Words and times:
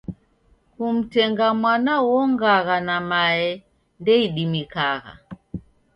Kumtenga 0.75 1.45
mwana 1.61 1.93
uongagha 2.07 2.77
na 2.87 2.97
mae 3.09 3.47
ndeidimikagha. 3.99 5.13